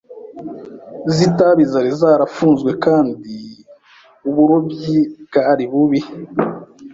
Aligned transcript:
z'itabi 1.13 1.63
zari 1.71 1.91
zarafunzwe 2.01 2.71
kandi 2.85 3.23
uburobyi 4.29 4.99
bwari 5.25 5.63
bubi 5.71 6.01